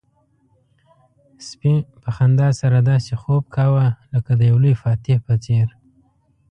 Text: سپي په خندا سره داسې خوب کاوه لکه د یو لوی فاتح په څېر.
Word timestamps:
سپي 1.47 1.73
په 2.01 2.09
خندا 2.15 2.47
سره 2.61 2.77
داسې 2.91 3.13
خوب 3.21 3.43
کاوه 3.55 3.87
لکه 4.13 4.31
د 4.39 4.41
یو 4.49 4.57
لوی 4.63 4.75
فاتح 4.83 5.17
په 5.27 5.33
څېر. 5.43 5.67